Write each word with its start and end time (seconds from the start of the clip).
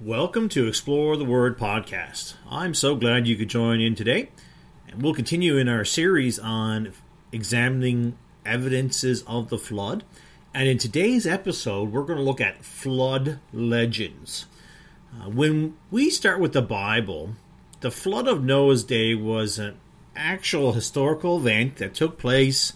Welcome 0.00 0.48
to 0.50 0.66
Explore 0.66 1.16
the 1.16 1.24
Word 1.24 1.56
podcast. 1.56 2.34
I'm 2.50 2.74
so 2.74 2.96
glad 2.96 3.28
you 3.28 3.36
could 3.36 3.48
join 3.48 3.80
in 3.80 3.94
today. 3.94 4.30
And 4.88 5.00
we'll 5.00 5.14
continue 5.14 5.56
in 5.56 5.68
our 5.68 5.84
series 5.84 6.36
on 6.36 6.92
examining 7.30 8.18
evidences 8.44 9.22
of 9.22 9.50
the 9.50 9.56
flood. 9.56 10.02
And 10.52 10.68
in 10.68 10.78
today's 10.78 11.28
episode, 11.28 11.92
we're 11.92 12.02
going 12.02 12.18
to 12.18 12.24
look 12.24 12.40
at 12.40 12.64
flood 12.64 13.38
legends. 13.52 14.46
Uh, 15.12 15.30
when 15.30 15.76
we 15.92 16.10
start 16.10 16.40
with 16.40 16.54
the 16.54 16.60
Bible, 16.60 17.36
the 17.78 17.92
flood 17.92 18.26
of 18.26 18.42
Noah's 18.42 18.82
day 18.82 19.14
was 19.14 19.60
an 19.60 19.76
actual 20.16 20.72
historical 20.72 21.38
event 21.38 21.76
that 21.76 21.94
took 21.94 22.18
place 22.18 22.72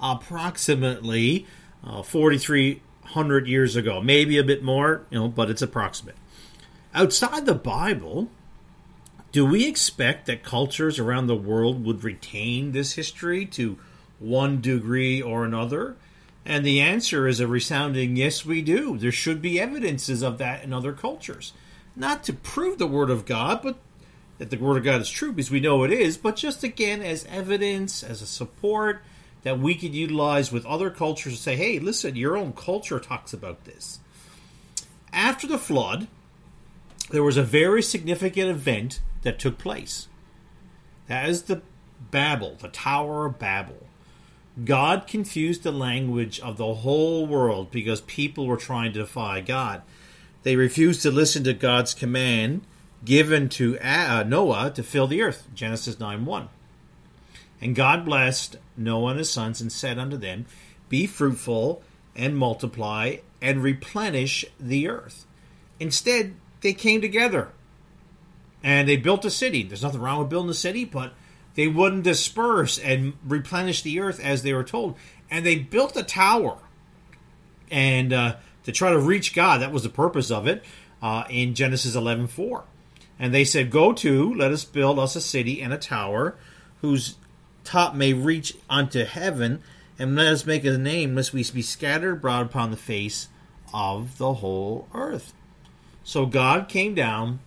approximately 0.00 1.48
uh, 1.82 2.04
4,300 2.04 3.48
years 3.48 3.74
ago. 3.74 4.00
Maybe 4.00 4.38
a 4.38 4.44
bit 4.44 4.62
more, 4.62 5.04
you 5.10 5.18
know, 5.18 5.28
but 5.28 5.50
it's 5.50 5.62
approximate. 5.62 6.14
Outside 6.92 7.46
the 7.46 7.54
Bible, 7.54 8.30
do 9.32 9.46
we 9.46 9.66
expect 9.66 10.26
that 10.26 10.42
cultures 10.42 10.98
around 10.98 11.26
the 11.28 11.36
world 11.36 11.84
would 11.84 12.02
retain 12.02 12.72
this 12.72 12.94
history 12.94 13.46
to 13.46 13.78
one 14.18 14.60
degree 14.60 15.22
or 15.22 15.44
another? 15.44 15.96
And 16.44 16.64
the 16.64 16.80
answer 16.80 17.28
is 17.28 17.38
a 17.38 17.46
resounding 17.46 18.16
yes, 18.16 18.44
we 18.44 18.60
do. 18.60 18.98
There 18.98 19.12
should 19.12 19.40
be 19.40 19.60
evidences 19.60 20.22
of 20.22 20.38
that 20.38 20.64
in 20.64 20.72
other 20.72 20.92
cultures. 20.92 21.52
Not 21.94 22.24
to 22.24 22.32
prove 22.32 22.78
the 22.78 22.86
Word 22.86 23.10
of 23.10 23.24
God, 23.24 23.60
but 23.62 23.78
that 24.38 24.50
the 24.50 24.56
Word 24.56 24.78
of 24.78 24.84
God 24.84 25.00
is 25.00 25.10
true 25.10 25.32
because 25.32 25.50
we 25.50 25.60
know 25.60 25.84
it 25.84 25.92
is, 25.92 26.16
but 26.16 26.34
just 26.34 26.64
again 26.64 27.02
as 27.02 27.26
evidence, 27.26 28.02
as 28.02 28.22
a 28.22 28.26
support 28.26 29.02
that 29.42 29.58
we 29.58 29.74
could 29.74 29.94
utilize 29.94 30.50
with 30.50 30.66
other 30.66 30.90
cultures 30.90 31.36
to 31.36 31.42
say, 31.42 31.56
hey, 31.56 31.78
listen, 31.78 32.16
your 32.16 32.36
own 32.36 32.52
culture 32.52 32.98
talks 32.98 33.32
about 33.32 33.64
this. 33.64 34.00
After 35.12 35.46
the 35.46 35.58
flood, 35.58 36.08
there 37.10 37.22
was 37.22 37.36
a 37.36 37.42
very 37.42 37.82
significant 37.82 38.48
event 38.48 39.00
that 39.22 39.38
took 39.38 39.58
place. 39.58 40.08
That 41.06 41.28
is 41.28 41.42
the 41.42 41.62
Babel, 42.10 42.56
the 42.60 42.68
Tower 42.68 43.26
of 43.26 43.38
Babel. 43.38 43.86
God 44.64 45.06
confused 45.06 45.62
the 45.62 45.72
language 45.72 46.40
of 46.40 46.56
the 46.56 46.74
whole 46.74 47.26
world 47.26 47.70
because 47.70 48.00
people 48.02 48.46
were 48.46 48.56
trying 48.56 48.92
to 48.92 49.00
defy 49.00 49.40
God. 49.40 49.82
They 50.42 50.56
refused 50.56 51.02
to 51.02 51.10
listen 51.10 51.44
to 51.44 51.52
God's 51.52 51.94
command 51.94 52.62
given 53.04 53.48
to 53.50 53.78
uh, 53.78 54.24
Noah 54.26 54.70
to 54.74 54.82
fill 54.82 55.06
the 55.06 55.22
earth. 55.22 55.48
Genesis 55.54 55.98
9 55.98 56.24
1. 56.24 56.48
And 57.60 57.74
God 57.74 58.04
blessed 58.04 58.56
Noah 58.76 59.10
and 59.10 59.18
his 59.18 59.30
sons 59.30 59.60
and 59.60 59.70
said 59.70 59.98
unto 59.98 60.16
them, 60.16 60.46
Be 60.88 61.06
fruitful 61.06 61.82
and 62.16 62.36
multiply 62.36 63.16
and 63.40 63.62
replenish 63.62 64.44
the 64.58 64.88
earth. 64.88 65.26
Instead, 65.78 66.34
they 66.60 66.72
came 66.72 67.00
together 67.00 67.48
and 68.62 68.88
they 68.88 68.96
built 68.96 69.24
a 69.24 69.30
city. 69.30 69.62
There's 69.62 69.82
nothing 69.82 70.00
wrong 70.00 70.18
with 70.18 70.28
building 70.28 70.50
a 70.50 70.54
city, 70.54 70.84
but 70.84 71.14
they 71.54 71.66
wouldn't 71.66 72.04
disperse 72.04 72.78
and 72.78 73.14
replenish 73.26 73.82
the 73.82 74.00
earth 74.00 74.20
as 74.20 74.42
they 74.42 74.52
were 74.52 74.64
told. 74.64 74.96
And 75.30 75.44
they 75.44 75.56
built 75.56 75.96
a 75.96 76.02
tower 76.02 76.58
and 77.70 78.12
uh, 78.12 78.36
to 78.64 78.72
try 78.72 78.90
to 78.90 78.98
reach 78.98 79.34
God. 79.34 79.60
That 79.60 79.72
was 79.72 79.82
the 79.82 79.88
purpose 79.88 80.30
of 80.30 80.46
it 80.46 80.64
uh, 81.02 81.24
in 81.30 81.54
Genesis 81.54 81.96
11:4. 81.96 82.64
And 83.18 83.34
they 83.34 83.44
said, 83.44 83.70
"Go 83.70 83.92
to, 83.92 84.34
let 84.34 84.50
us 84.50 84.64
build 84.64 84.98
us 84.98 85.16
a 85.16 85.20
city 85.20 85.60
and 85.60 85.72
a 85.72 85.78
tower, 85.78 86.36
whose 86.80 87.16
top 87.64 87.94
may 87.94 88.12
reach 88.12 88.54
unto 88.68 89.04
heaven, 89.04 89.62
and 89.98 90.16
let 90.16 90.28
us 90.28 90.46
make 90.46 90.64
a 90.64 90.76
name, 90.78 91.14
lest 91.14 91.32
we 91.32 91.44
be 91.50 91.62
scattered 91.62 92.14
abroad 92.14 92.46
upon 92.46 92.70
the 92.70 92.76
face 92.76 93.28
of 93.72 94.18
the 94.18 94.34
whole 94.34 94.88
earth." 94.94 95.32
So 96.02 96.26
God 96.26 96.68
came 96.68 96.94
down 96.94 97.40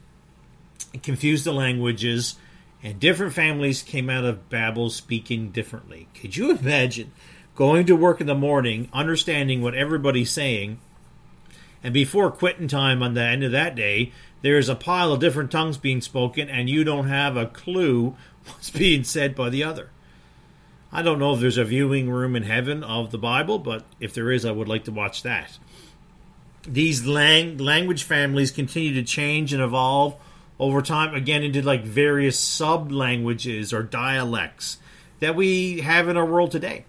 and 0.93 1.03
confused 1.03 1.45
the 1.45 1.53
languages, 1.53 2.35
and 2.81 2.99
different 2.99 3.33
families 3.33 3.81
came 3.81 4.09
out 4.09 4.25
of 4.25 4.49
Babel 4.49 4.89
speaking 4.89 5.49
differently. 5.49 6.07
Could 6.13 6.37
you 6.37 6.51
imagine 6.51 7.11
going 7.55 7.85
to 7.85 7.95
work 7.95 8.21
in 8.21 8.27
the 8.27 8.35
morning, 8.35 8.89
understanding 8.93 9.61
what 9.61 9.75
everybody's 9.75 10.31
saying, 10.31 10.79
and 11.83 11.93
before 11.93 12.31
quitting 12.31 12.67
time 12.67 13.03
on 13.03 13.13
the 13.13 13.21
end 13.21 13.43
of 13.43 13.51
that 13.51 13.75
day, 13.75 14.13
there's 14.41 14.69
a 14.69 14.75
pile 14.75 15.11
of 15.11 15.19
different 15.19 15.51
tongues 15.51 15.77
being 15.77 16.01
spoken, 16.01 16.49
and 16.49 16.69
you 16.69 16.83
don't 16.83 17.09
have 17.09 17.35
a 17.35 17.45
clue 17.45 18.15
what's 18.45 18.69
being 18.71 19.03
said 19.03 19.35
by 19.35 19.49
the 19.49 19.63
other? 19.63 19.89
I 20.91 21.01
don't 21.01 21.19
know 21.19 21.33
if 21.33 21.39
there's 21.41 21.57
a 21.57 21.65
viewing 21.65 22.09
room 22.09 22.35
in 22.35 22.43
heaven 22.43 22.83
of 22.83 23.11
the 23.11 23.17
Bible, 23.17 23.57
but 23.57 23.83
if 23.99 24.13
there 24.13 24.31
is, 24.31 24.45
I 24.45 24.51
would 24.51 24.67
like 24.67 24.83
to 24.85 24.91
watch 24.91 25.23
that 25.23 25.57
these 26.67 27.05
lang- 27.05 27.57
language 27.57 28.03
families 28.03 28.51
continue 28.51 28.93
to 28.93 29.03
change 29.03 29.53
and 29.53 29.61
evolve 29.61 30.15
over 30.59 30.81
time 30.81 31.13
again 31.13 31.43
into 31.43 31.61
like 31.61 31.83
various 31.83 32.39
sub 32.39 32.91
languages 32.91 33.73
or 33.73 33.83
dialects 33.83 34.77
that 35.19 35.35
we 35.35 35.81
have 35.81 36.07
in 36.07 36.17
our 36.17 36.25
world 36.25 36.51
today. 36.51 36.85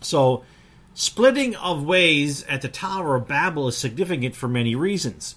So, 0.00 0.44
splitting 0.94 1.56
of 1.56 1.84
ways 1.84 2.44
at 2.44 2.62
the 2.62 2.68
Tower 2.68 3.16
of 3.16 3.28
Babel 3.28 3.68
is 3.68 3.76
significant 3.76 4.34
for 4.36 4.48
many 4.48 4.74
reasons. 4.74 5.36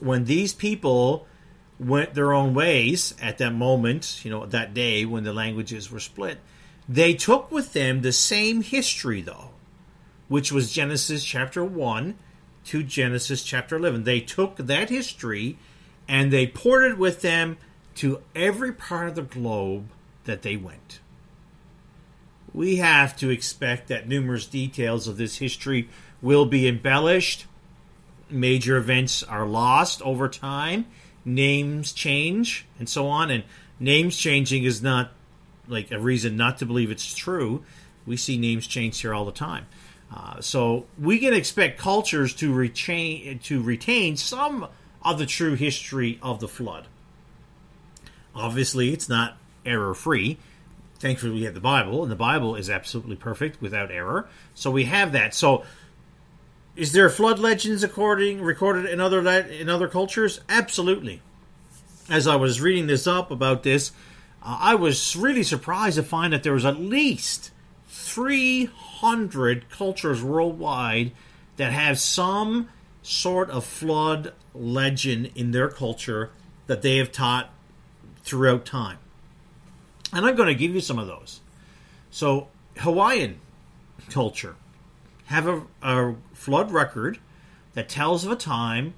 When 0.00 0.24
these 0.24 0.52
people 0.52 1.26
went 1.78 2.14
their 2.14 2.32
own 2.32 2.54
ways 2.54 3.14
at 3.20 3.38
that 3.38 3.52
moment, 3.52 4.24
you 4.24 4.30
know, 4.30 4.46
that 4.46 4.74
day 4.74 5.04
when 5.04 5.24
the 5.24 5.32
languages 5.32 5.90
were 5.90 6.00
split, 6.00 6.38
they 6.88 7.14
took 7.14 7.50
with 7.50 7.72
them 7.72 8.02
the 8.02 8.12
same 8.12 8.62
history, 8.62 9.20
though 9.20 9.53
which 10.34 10.50
was 10.50 10.72
Genesis 10.72 11.24
chapter 11.24 11.64
1 11.64 12.16
to 12.64 12.82
Genesis 12.82 13.44
chapter 13.44 13.76
11. 13.76 14.02
They 14.02 14.18
took 14.18 14.56
that 14.56 14.90
history 14.90 15.56
and 16.08 16.32
they 16.32 16.44
poured 16.44 16.90
it 16.90 16.98
with 16.98 17.22
them 17.22 17.56
to 17.94 18.20
every 18.34 18.72
part 18.72 19.06
of 19.06 19.14
the 19.14 19.22
globe 19.22 19.90
that 20.24 20.42
they 20.42 20.56
went. 20.56 20.98
We 22.52 22.78
have 22.78 23.16
to 23.18 23.30
expect 23.30 23.86
that 23.86 24.08
numerous 24.08 24.46
details 24.46 25.06
of 25.06 25.18
this 25.18 25.36
history 25.36 25.88
will 26.20 26.46
be 26.46 26.66
embellished. 26.66 27.46
Major 28.28 28.76
events 28.76 29.22
are 29.22 29.46
lost 29.46 30.02
over 30.02 30.28
time, 30.28 30.86
names 31.24 31.92
change, 31.92 32.66
and 32.80 32.88
so 32.88 33.06
on. 33.06 33.30
And 33.30 33.44
names 33.78 34.16
changing 34.16 34.64
is 34.64 34.82
not 34.82 35.12
like 35.68 35.92
a 35.92 36.00
reason 36.00 36.36
not 36.36 36.58
to 36.58 36.66
believe 36.66 36.90
it's 36.90 37.14
true. 37.14 37.62
We 38.04 38.16
see 38.16 38.36
names 38.36 38.66
change 38.66 39.00
here 39.00 39.14
all 39.14 39.24
the 39.24 39.30
time. 39.30 39.66
Uh, 40.12 40.40
so 40.40 40.86
we 41.00 41.18
can 41.18 41.34
expect 41.34 41.78
cultures 41.78 42.34
to 42.34 42.52
retain 42.52 43.38
to 43.40 43.62
retain 43.62 44.16
some 44.16 44.68
of 45.02 45.18
the 45.18 45.26
true 45.26 45.54
history 45.54 46.18
of 46.22 46.40
the 46.40 46.48
flood. 46.48 46.86
Obviously, 48.34 48.92
it's 48.92 49.08
not 49.08 49.36
error 49.64 49.94
free. 49.94 50.38
Thankfully, 50.98 51.32
we 51.32 51.42
have 51.44 51.54
the 51.54 51.60
Bible, 51.60 52.02
and 52.02 52.10
the 52.10 52.16
Bible 52.16 52.56
is 52.56 52.70
absolutely 52.70 53.16
perfect 53.16 53.60
without 53.60 53.90
error. 53.90 54.28
So 54.54 54.70
we 54.70 54.84
have 54.84 55.12
that. 55.12 55.34
So, 55.34 55.64
is 56.76 56.92
there 56.92 57.10
flood 57.10 57.38
legends 57.38 57.82
according 57.82 58.40
recorded 58.40 58.86
in 58.86 59.00
other 59.00 59.26
in 59.28 59.68
other 59.68 59.88
cultures? 59.88 60.40
Absolutely. 60.48 61.20
As 62.08 62.26
I 62.26 62.36
was 62.36 62.60
reading 62.60 62.86
this 62.86 63.06
up 63.06 63.30
about 63.30 63.62
this, 63.62 63.92
uh, 64.42 64.58
I 64.60 64.74
was 64.74 65.16
really 65.16 65.42
surprised 65.42 65.96
to 65.96 66.02
find 66.02 66.32
that 66.32 66.42
there 66.42 66.52
was 66.52 66.64
at 66.64 66.78
least 66.78 67.50
300 67.96 69.70
cultures 69.70 70.22
worldwide 70.22 71.12
that 71.56 71.72
have 71.72 71.98
some 71.98 72.68
sort 73.02 73.48
of 73.50 73.64
flood 73.64 74.32
legend 74.52 75.30
in 75.36 75.52
their 75.52 75.68
culture 75.68 76.30
that 76.66 76.82
they 76.82 76.96
have 76.96 77.12
taught 77.12 77.50
throughout 78.22 78.64
time. 78.64 78.98
And 80.12 80.26
I'm 80.26 80.34
going 80.34 80.48
to 80.48 80.54
give 80.54 80.74
you 80.74 80.80
some 80.80 80.98
of 80.98 81.06
those. 81.06 81.40
So, 82.10 82.48
Hawaiian 82.78 83.40
culture 84.10 84.56
have 85.26 85.46
a, 85.46 85.62
a 85.80 86.16
flood 86.32 86.72
record 86.72 87.18
that 87.74 87.88
tells 87.88 88.24
of 88.24 88.32
a 88.32 88.36
time 88.36 88.94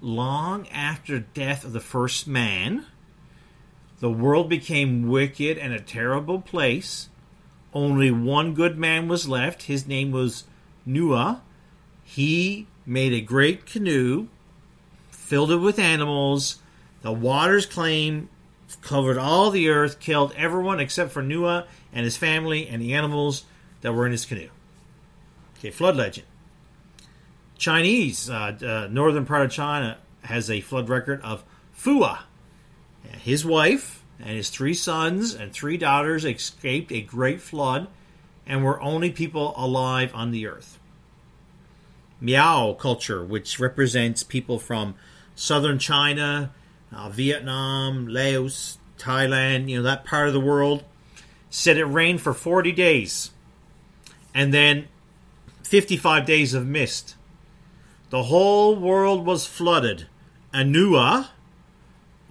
long 0.00 0.68
after 0.68 1.18
death 1.18 1.64
of 1.64 1.72
the 1.72 1.80
first 1.80 2.28
man 2.28 2.86
the 3.98 4.10
world 4.10 4.48
became 4.48 5.08
wicked 5.08 5.58
and 5.58 5.72
a 5.72 5.80
terrible 5.80 6.40
place 6.40 7.08
only 7.76 8.10
one 8.10 8.54
good 8.54 8.78
man 8.78 9.06
was 9.06 9.28
left. 9.28 9.64
His 9.64 9.86
name 9.86 10.10
was 10.10 10.44
Nua. 10.88 11.40
He 12.02 12.66
made 12.86 13.12
a 13.12 13.20
great 13.20 13.66
canoe, 13.66 14.28
filled 15.10 15.50
it 15.50 15.58
with 15.58 15.78
animals. 15.78 16.56
The 17.02 17.12
waters 17.12 17.66
claim 17.66 18.30
covered 18.80 19.18
all 19.18 19.50
the 19.50 19.68
earth, 19.68 20.00
killed 20.00 20.32
everyone 20.36 20.80
except 20.80 21.12
for 21.12 21.22
Nua 21.22 21.66
and 21.92 22.04
his 22.04 22.16
family 22.16 22.66
and 22.66 22.80
the 22.80 22.94
animals 22.94 23.44
that 23.82 23.92
were 23.92 24.06
in 24.06 24.12
his 24.12 24.24
canoe. 24.24 24.48
Okay, 25.58 25.70
flood 25.70 25.96
legend. 25.96 26.26
Chinese, 27.58 28.30
uh, 28.30 28.56
uh, 28.62 28.88
northern 28.90 29.26
part 29.26 29.42
of 29.42 29.50
China, 29.50 29.98
has 30.22 30.50
a 30.50 30.62
flood 30.62 30.88
record 30.88 31.20
of 31.22 31.44
Fua. 31.76 32.20
His 33.22 33.44
wife 33.44 33.95
and 34.18 34.30
his 34.30 34.50
three 34.50 34.74
sons 34.74 35.34
and 35.34 35.52
three 35.52 35.76
daughters 35.76 36.24
escaped 36.24 36.92
a 36.92 37.00
great 37.00 37.40
flood 37.40 37.88
and 38.46 38.64
were 38.64 38.80
only 38.80 39.10
people 39.10 39.54
alive 39.56 40.10
on 40.14 40.30
the 40.30 40.46
earth. 40.46 40.78
Miao 42.20 42.72
culture, 42.72 43.24
which 43.24 43.60
represents 43.60 44.22
people 44.22 44.58
from 44.58 44.94
southern 45.34 45.78
China, 45.78 46.52
uh, 46.92 47.08
Vietnam, 47.10 48.06
Laos, 48.08 48.78
Thailand, 48.98 49.68
you 49.68 49.76
know, 49.76 49.82
that 49.82 50.04
part 50.04 50.28
of 50.28 50.32
the 50.32 50.40
world, 50.40 50.84
said 51.50 51.76
it 51.76 51.84
rained 51.84 52.20
for 52.20 52.32
40 52.32 52.72
days 52.72 53.30
and 54.34 54.52
then 54.52 54.88
55 55.62 56.24
days 56.24 56.54
of 56.54 56.66
mist. 56.66 57.16
The 58.10 58.24
whole 58.24 58.76
world 58.76 59.26
was 59.26 59.46
flooded. 59.46 60.06
Noah, 60.54 61.30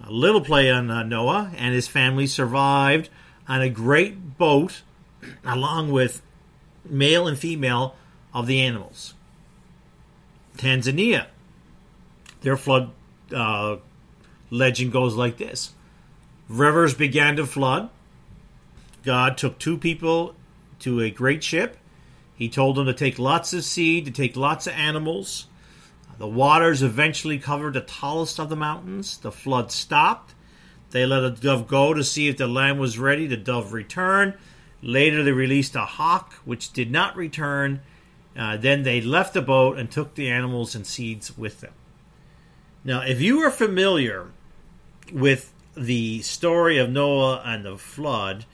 a 0.04 0.10
little 0.10 0.40
play 0.40 0.70
on 0.70 0.90
uh, 0.90 1.02
Noah, 1.02 1.52
and 1.56 1.74
his 1.74 1.88
family 1.88 2.26
survived 2.26 3.08
on 3.48 3.62
a 3.62 3.68
great 3.68 4.38
boat 4.38 4.82
along 5.44 5.90
with 5.90 6.22
male 6.84 7.26
and 7.26 7.38
female 7.38 7.96
of 8.32 8.46
the 8.46 8.60
animals. 8.60 9.14
Tanzania, 10.56 11.26
their 12.42 12.56
flood 12.56 12.90
uh, 13.34 13.76
legend 14.50 14.92
goes 14.92 15.14
like 15.14 15.36
this 15.36 15.72
Rivers 16.48 16.94
began 16.94 17.36
to 17.36 17.46
flood. 17.46 17.90
God 19.04 19.36
took 19.38 19.58
two 19.58 19.78
people 19.78 20.34
to 20.80 21.00
a 21.00 21.10
great 21.10 21.42
ship. 21.42 21.76
He 22.34 22.48
told 22.48 22.76
them 22.76 22.86
to 22.86 22.92
take 22.92 23.18
lots 23.18 23.52
of 23.52 23.64
seed, 23.64 24.04
to 24.04 24.10
take 24.10 24.36
lots 24.36 24.66
of 24.66 24.74
animals. 24.74 25.46
The 26.18 26.26
waters 26.26 26.82
eventually 26.82 27.38
covered 27.38 27.74
the 27.74 27.80
tallest 27.80 28.40
of 28.40 28.48
the 28.48 28.56
mountains. 28.56 29.18
The 29.18 29.32
flood 29.32 29.70
stopped. 29.70 30.34
They 30.90 31.04
let 31.04 31.24
a 31.24 31.30
dove 31.30 31.66
go 31.66 31.92
to 31.92 32.02
see 32.02 32.28
if 32.28 32.38
the 32.38 32.46
land 32.46 32.80
was 32.80 32.98
ready. 32.98 33.26
The 33.26 33.36
dove 33.36 33.72
returned. 33.72 34.34
Later, 34.82 35.22
they 35.22 35.32
released 35.32 35.74
a 35.74 35.84
hawk, 35.84 36.34
which 36.44 36.72
did 36.72 36.90
not 36.90 37.16
return. 37.16 37.80
Uh, 38.36 38.56
then 38.56 38.82
they 38.82 39.00
left 39.00 39.34
the 39.34 39.42
boat 39.42 39.78
and 39.78 39.90
took 39.90 40.14
the 40.14 40.30
animals 40.30 40.74
and 40.74 40.86
seeds 40.86 41.36
with 41.36 41.60
them. 41.60 41.72
Now, 42.84 43.00
if 43.00 43.20
you 43.20 43.40
are 43.40 43.50
familiar 43.50 44.28
with 45.12 45.52
the 45.76 46.22
story 46.22 46.78
of 46.78 46.90
Noah 46.90 47.42
and 47.44 47.64
the 47.64 47.76
flood, 47.76 48.44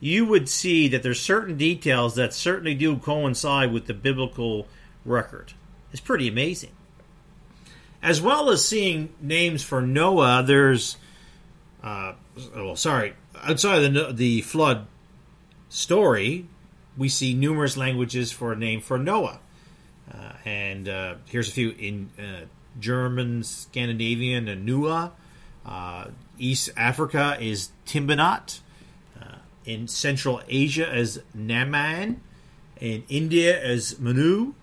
you 0.00 0.24
would 0.24 0.48
see 0.48 0.88
that 0.88 1.02
there's 1.02 1.20
certain 1.20 1.56
details 1.56 2.14
that 2.16 2.34
certainly 2.34 2.74
do 2.74 2.96
coincide 2.96 3.72
with 3.72 3.86
the 3.86 3.94
biblical 3.94 4.66
record. 5.04 5.52
It's 5.92 6.00
pretty 6.00 6.26
amazing. 6.26 6.72
As 8.02 8.20
well 8.20 8.50
as 8.50 8.64
seeing 8.64 9.10
names 9.20 9.62
for 9.62 9.80
Noah, 9.80 10.42
there's, 10.44 10.96
uh, 11.82 12.14
well, 12.54 12.74
sorry, 12.74 13.14
outside 13.42 13.84
of 13.84 13.94
the, 13.94 14.12
the 14.12 14.40
flood 14.40 14.86
story, 15.68 16.46
we 16.96 17.08
see 17.08 17.32
numerous 17.32 17.76
languages 17.76 18.32
for 18.32 18.52
a 18.52 18.56
name 18.56 18.80
for 18.80 18.98
Noah. 18.98 19.38
Uh, 20.12 20.32
and 20.44 20.88
uh, 20.88 21.14
here's 21.26 21.48
a 21.48 21.52
few 21.52 21.70
in 21.78 22.10
uh, 22.18 22.46
German, 22.80 23.44
Scandinavian, 23.44 24.48
and 24.48 24.68
Nua. 24.68 25.12
Uh, 25.64 26.06
East 26.38 26.70
Africa 26.76 27.36
is 27.40 27.70
Timbanat. 27.86 28.60
Uh, 29.20 29.36
in 29.64 29.86
Central 29.86 30.42
Asia 30.48 30.88
as 30.88 31.22
Naman. 31.36 32.16
In 32.80 33.04
India 33.08 33.62
as 33.62 33.98
Manu. 34.00 34.54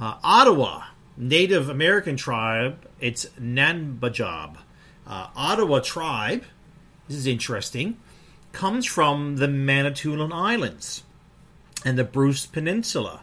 Ottawa, 0.00 0.82
Native 1.16 1.68
American 1.68 2.16
tribe, 2.16 2.88
it's 3.00 3.26
Nanbajab. 3.40 4.56
Uh, 5.06 5.28
Ottawa 5.36 5.80
tribe, 5.80 6.44
this 7.08 7.16
is 7.16 7.26
interesting, 7.26 7.98
comes 8.52 8.86
from 8.86 9.36
the 9.36 9.48
Manitoulin 9.48 10.32
Islands 10.32 11.02
and 11.84 11.98
the 11.98 12.04
Bruce 12.04 12.46
Peninsula. 12.46 13.22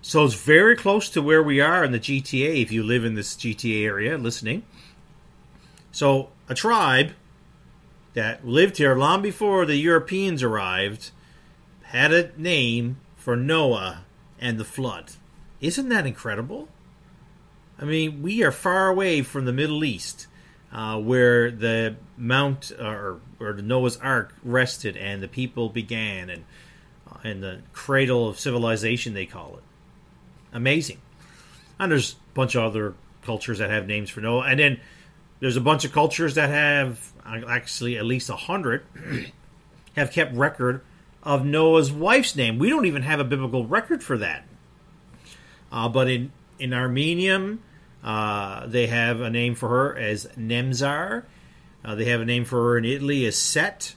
So 0.00 0.24
it's 0.24 0.34
very 0.34 0.76
close 0.76 1.08
to 1.10 1.22
where 1.22 1.42
we 1.42 1.60
are 1.60 1.84
in 1.84 1.92
the 1.92 1.98
GTA 1.98 2.62
if 2.62 2.70
you 2.70 2.82
live 2.82 3.04
in 3.04 3.14
this 3.14 3.34
GTA 3.34 3.84
area 3.84 4.16
listening. 4.16 4.62
So 5.90 6.30
a 6.48 6.54
tribe 6.54 7.12
that 8.14 8.46
lived 8.46 8.78
here 8.78 8.94
long 8.94 9.20
before 9.20 9.66
the 9.66 9.76
Europeans 9.76 10.42
arrived 10.42 11.10
had 11.82 12.12
a 12.12 12.32
name 12.40 12.98
for 13.16 13.36
Noah 13.36 14.04
and 14.40 14.58
the 14.58 14.64
flood. 14.64 15.12
Isn't 15.60 15.88
that 15.88 16.06
incredible? 16.06 16.68
I 17.78 17.84
mean, 17.84 18.22
we 18.22 18.42
are 18.42 18.52
far 18.52 18.88
away 18.88 19.22
from 19.22 19.44
the 19.44 19.52
Middle 19.52 19.84
East, 19.84 20.26
uh, 20.72 20.98
where 20.98 21.50
the 21.50 21.96
Mount 22.16 22.72
or, 22.78 23.20
or 23.38 23.52
the 23.52 23.62
Noah's 23.62 23.96
Ark 23.98 24.34
rested 24.42 24.96
and 24.96 25.22
the 25.22 25.28
people 25.28 25.68
began, 25.68 26.28
and 26.28 26.44
uh, 27.10 27.18
and 27.24 27.42
the 27.42 27.60
cradle 27.72 28.28
of 28.28 28.38
civilization 28.38 29.14
they 29.14 29.26
call 29.26 29.56
it. 29.56 29.62
Amazing. 30.52 30.98
And 31.78 31.92
there's 31.92 32.12
a 32.12 32.34
bunch 32.34 32.54
of 32.56 32.64
other 32.64 32.94
cultures 33.22 33.58
that 33.58 33.70
have 33.70 33.86
names 33.86 34.10
for 34.10 34.20
Noah, 34.20 34.46
and 34.46 34.58
then 34.58 34.80
there's 35.40 35.56
a 35.56 35.60
bunch 35.60 35.84
of 35.84 35.92
cultures 35.92 36.34
that 36.34 36.50
have 36.50 37.12
actually 37.24 37.96
at 37.96 38.04
least 38.04 38.28
a 38.28 38.36
hundred 38.36 38.84
have 39.96 40.10
kept 40.10 40.34
record 40.34 40.80
of 41.22 41.44
Noah's 41.44 41.92
wife's 41.92 42.34
name. 42.34 42.58
We 42.58 42.70
don't 42.70 42.86
even 42.86 43.02
have 43.02 43.20
a 43.20 43.24
biblical 43.24 43.66
record 43.66 44.02
for 44.02 44.18
that. 44.18 44.44
Uh, 45.70 45.88
but 45.88 46.08
in 46.08 46.32
in 46.58 46.72
Armenian, 46.72 47.62
uh, 48.02 48.66
they 48.66 48.86
have 48.86 49.20
a 49.20 49.30
name 49.30 49.54
for 49.54 49.68
her 49.68 49.96
as 49.96 50.26
Nemzar. 50.38 51.24
Uh, 51.84 51.94
they 51.94 52.06
have 52.06 52.20
a 52.20 52.24
name 52.24 52.44
for 52.44 52.62
her 52.64 52.78
in 52.78 52.84
Italy 52.84 53.26
as 53.26 53.36
Set. 53.36 53.94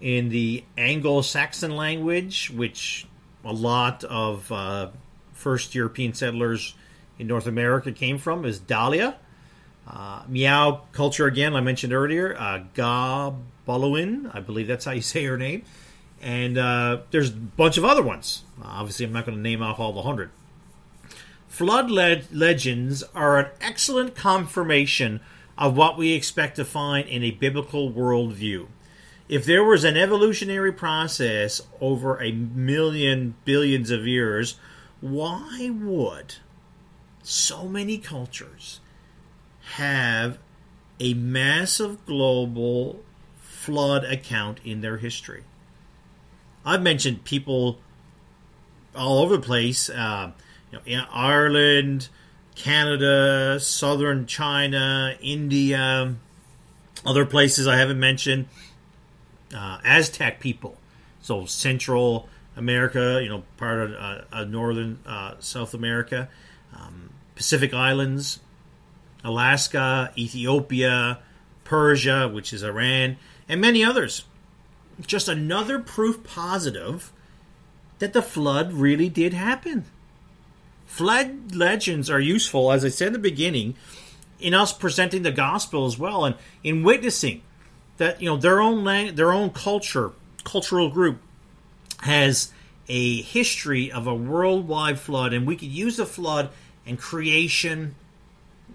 In 0.00 0.28
the 0.28 0.64
Anglo-Saxon 0.76 1.76
language, 1.76 2.50
which 2.50 3.06
a 3.44 3.52
lot 3.52 4.04
of 4.04 4.50
uh, 4.52 4.88
first 5.32 5.74
European 5.74 6.12
settlers 6.12 6.74
in 7.18 7.26
North 7.26 7.46
America 7.46 7.90
came 7.92 8.18
from, 8.18 8.44
is 8.44 8.58
Dahlia. 8.58 9.16
Uh, 9.86 10.22
Miao 10.28 10.82
culture 10.92 11.26
again, 11.26 11.54
I 11.54 11.60
mentioned 11.60 11.92
earlier. 11.92 12.36
Uh, 12.36 12.64
Gabaluin, 12.74 14.34
I 14.34 14.40
believe 14.40 14.66
that's 14.66 14.84
how 14.84 14.92
you 14.92 15.02
say 15.02 15.24
her 15.24 15.38
name. 15.38 15.62
And 16.20 16.56
uh, 16.58 17.02
there's 17.10 17.30
a 17.30 17.34
bunch 17.34 17.76
of 17.76 17.84
other 17.84 18.02
ones. 18.02 18.44
obviously, 18.62 19.06
I'm 19.06 19.12
not 19.12 19.26
going 19.26 19.36
to 19.36 19.42
name 19.42 19.62
off 19.62 19.78
all 19.78 19.92
the 19.92 20.02
hundred. 20.02 20.30
Flood 21.54 21.88
le- 21.88 22.22
legends 22.32 23.04
are 23.14 23.38
an 23.38 23.46
excellent 23.60 24.16
confirmation 24.16 25.20
of 25.56 25.76
what 25.76 25.96
we 25.96 26.12
expect 26.12 26.56
to 26.56 26.64
find 26.64 27.08
in 27.08 27.22
a 27.22 27.30
biblical 27.30 27.92
worldview. 27.92 28.66
If 29.28 29.44
there 29.44 29.62
was 29.62 29.84
an 29.84 29.96
evolutionary 29.96 30.72
process 30.72 31.60
over 31.80 32.20
a 32.20 32.32
million 32.32 33.36
billions 33.44 33.92
of 33.92 34.04
years, 34.04 34.56
why 35.00 35.70
would 35.72 36.34
so 37.22 37.68
many 37.68 37.98
cultures 37.98 38.80
have 39.76 40.38
a 40.98 41.14
massive 41.14 42.04
global 42.04 42.98
flood 43.38 44.02
account 44.02 44.58
in 44.64 44.80
their 44.80 44.96
history. 44.96 45.44
I've 46.66 46.82
mentioned 46.82 47.22
people 47.22 47.78
all 48.96 49.22
over 49.22 49.36
the 49.36 49.42
place, 49.42 49.88
uh, 49.88 50.32
know, 50.74 50.80
in 50.86 51.00
Ireland, 51.12 52.08
Canada, 52.54 53.58
southern 53.60 54.26
China, 54.26 55.16
India, 55.20 56.14
other 57.04 57.26
places 57.26 57.66
I 57.66 57.76
haven't 57.76 58.00
mentioned. 58.00 58.46
Uh, 59.54 59.78
Aztec 59.84 60.40
people, 60.40 60.78
so 61.20 61.46
Central 61.46 62.28
America, 62.56 63.20
you 63.22 63.28
know, 63.28 63.44
part 63.56 63.90
of 63.90 64.24
uh 64.32 64.44
northern 64.44 64.98
uh, 65.06 65.34
South 65.38 65.74
America, 65.74 66.28
um, 66.74 67.10
Pacific 67.34 67.72
Islands, 67.72 68.40
Alaska, 69.22 70.12
Ethiopia, 70.16 71.18
Persia, 71.64 72.28
which 72.28 72.52
is 72.52 72.62
Iran, 72.62 73.16
and 73.48 73.60
many 73.60 73.84
others. 73.84 74.24
Just 75.06 75.28
another 75.28 75.78
proof 75.78 76.22
positive 76.22 77.12
that 77.98 78.12
the 78.12 78.22
flood 78.22 78.72
really 78.72 79.08
did 79.08 79.32
happen. 79.32 79.86
Flood 80.94 81.56
legends 81.56 82.08
are 82.08 82.20
useful, 82.20 82.70
as 82.70 82.84
I 82.84 82.88
said 82.88 83.08
in 83.08 83.12
the 83.14 83.18
beginning, 83.18 83.74
in 84.38 84.54
us 84.54 84.72
presenting 84.72 85.24
the 85.24 85.32
gospel 85.32 85.86
as 85.86 85.98
well, 85.98 86.24
and 86.24 86.36
in 86.62 86.84
witnessing 86.84 87.42
that 87.96 88.22
you 88.22 88.28
know 88.28 88.36
their 88.36 88.60
own 88.60 88.84
lang- 88.84 89.16
their 89.16 89.32
own 89.32 89.50
culture, 89.50 90.12
cultural 90.44 90.90
group 90.90 91.20
has 92.02 92.52
a 92.86 93.22
history 93.22 93.90
of 93.90 94.06
a 94.06 94.14
worldwide 94.14 95.00
flood, 95.00 95.32
and 95.32 95.48
we 95.48 95.56
could 95.56 95.66
use 95.66 95.96
the 95.96 96.06
flood 96.06 96.50
and 96.86 96.96
creation 96.96 97.96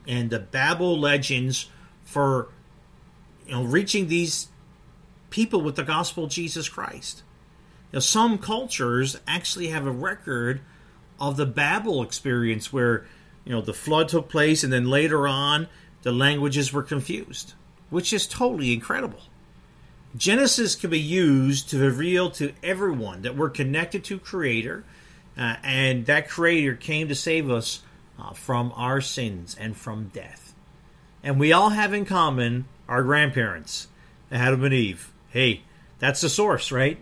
and 0.05 0.29
the 0.29 0.39
Babel 0.39 0.99
legends 0.99 1.69
for 2.03 2.49
you 3.47 3.53
know 3.53 3.63
reaching 3.63 4.09
these 4.09 4.49
people 5.29 5.61
with 5.61 5.77
the 5.77 5.83
gospel 5.83 6.25
of 6.25 6.31
Jesus 6.31 6.67
Christ. 6.67 7.23
You 7.93 7.95
know, 7.95 7.99
some 8.01 8.37
cultures 8.37 9.17
actually 9.25 9.69
have 9.69 9.87
a 9.87 9.91
record 9.91 10.59
of 11.19 11.37
the 11.37 11.45
Babel 11.45 12.01
experience 12.01 12.71
where 12.71 13.05
you 13.45 13.51
know 13.51 13.61
the 13.61 13.73
flood 13.73 14.09
took 14.09 14.29
place 14.29 14.63
and 14.63 14.71
then 14.71 14.89
later 14.89 15.27
on 15.27 15.67
the 16.01 16.11
languages 16.11 16.71
were 16.71 16.83
confused, 16.83 17.53
which 17.89 18.13
is 18.13 18.27
totally 18.27 18.73
incredible. 18.73 19.21
Genesis 20.15 20.75
can 20.75 20.89
be 20.89 20.99
used 20.99 21.69
to 21.69 21.77
reveal 21.77 22.31
to 22.31 22.53
everyone 22.63 23.21
that 23.21 23.35
we're 23.35 23.49
connected 23.49 24.03
to 24.05 24.17
Creator, 24.17 24.83
uh, 25.37 25.55
and 25.63 26.05
that 26.07 26.27
Creator 26.29 26.75
came 26.75 27.07
to 27.07 27.15
save 27.15 27.49
us 27.49 27.83
uh, 28.19 28.33
from 28.33 28.73
our 28.75 29.01
sins 29.01 29.55
and 29.59 29.77
from 29.77 30.07
death. 30.07 30.55
And 31.23 31.39
we 31.39 31.53
all 31.53 31.69
have 31.69 31.93
in 31.93 32.05
common 32.05 32.65
our 32.87 33.03
grandparents, 33.03 33.87
Adam 34.31 34.63
and 34.63 34.73
Eve. 34.73 35.11
Hey, 35.29 35.61
that's 35.99 36.21
the 36.21 36.29
source, 36.29 36.71
right? 36.71 36.97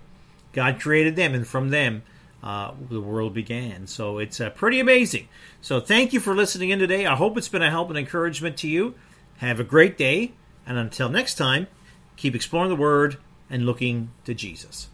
God 0.51 0.81
created 0.81 1.15
them, 1.15 1.33
and 1.33 1.47
from 1.47 1.69
them, 1.69 2.03
uh, 2.43 2.71
the 2.89 3.01
world 3.01 3.33
began. 3.33 3.87
So 3.87 4.19
it's 4.19 4.39
uh, 4.39 4.49
pretty 4.49 4.79
amazing. 4.79 5.27
So 5.61 5.79
thank 5.79 6.13
you 6.13 6.19
for 6.19 6.35
listening 6.35 6.69
in 6.69 6.79
today. 6.79 7.05
I 7.05 7.15
hope 7.15 7.37
it's 7.37 7.49
been 7.49 7.61
a 7.61 7.69
help 7.69 7.89
and 7.89 7.97
encouragement 7.97 8.57
to 8.57 8.67
you. 8.67 8.95
Have 9.37 9.59
a 9.59 9.63
great 9.63 9.97
day, 9.97 10.33
and 10.65 10.77
until 10.77 11.09
next 11.09 11.35
time, 11.35 11.67
keep 12.15 12.35
exploring 12.35 12.69
the 12.69 12.75
Word 12.75 13.17
and 13.49 13.65
looking 13.65 14.11
to 14.25 14.33
Jesus. 14.33 14.89